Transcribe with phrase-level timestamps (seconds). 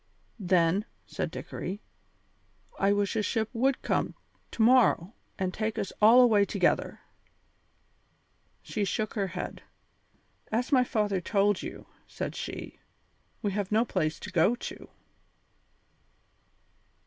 [0.39, 1.79] "Then," said Dickory,
[2.79, 4.15] "I wish a ship would come
[4.49, 7.01] to morrow and take us all away together."
[8.63, 9.61] She shook her head.
[10.51, 12.79] "As my father told you," said she,
[13.43, 14.89] "we have no place to go to."